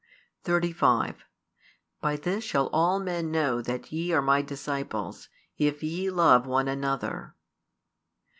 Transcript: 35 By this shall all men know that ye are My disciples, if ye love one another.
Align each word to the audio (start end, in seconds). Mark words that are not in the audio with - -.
35 0.45 1.25
By 2.01 2.15
this 2.15 2.43
shall 2.43 2.69
all 2.69 2.99
men 2.99 3.29
know 3.29 3.61
that 3.61 3.91
ye 3.91 4.11
are 4.13 4.21
My 4.23 4.41
disciples, 4.41 5.29
if 5.59 5.83
ye 5.83 6.09
love 6.09 6.47
one 6.47 6.67
another. 6.67 7.35